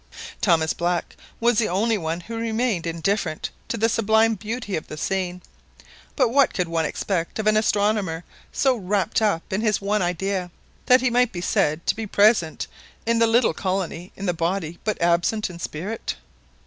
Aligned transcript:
Thomas 0.41 0.73
Black 0.73 1.15
was 1.39 1.59
the 1.59 1.69
only 1.69 1.95
one 1.95 2.21
who 2.21 2.35
remained 2.35 2.87
indifferent 2.87 3.51
to 3.67 3.77
the 3.77 3.87
sublime 3.87 4.33
beauty 4.33 4.75
of 4.75 4.87
the 4.87 4.97
scene. 4.97 5.43
But 6.15 6.29
what 6.29 6.55
could 6.55 6.67
one 6.67 6.85
expect 6.85 7.37
of 7.37 7.45
an 7.45 7.55
astronomer 7.55 8.23
so 8.51 8.75
wrapped 8.75 9.21
up 9.21 9.53
in 9.53 9.61
his 9.61 9.79
one 9.79 10.01
idea, 10.01 10.49
that 10.87 11.01
he 11.01 11.11
might 11.11 11.31
be 11.31 11.39
said 11.39 11.85
to 11.85 11.95
be 11.95 12.07
present 12.07 12.65
in 13.05 13.19
the 13.19 13.27
little 13.27 13.53
colony 13.53 14.11
in 14.15 14.25
the 14.25 14.33
body, 14.33 14.79
but 14.83 14.99
absent 14.99 15.51
in 15.51 15.59
spirit? 15.59 16.15